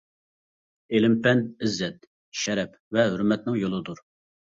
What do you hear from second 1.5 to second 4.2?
ئىززەت، شەرەپ ۋە ھۆرمەتنىڭ يولىدۇر.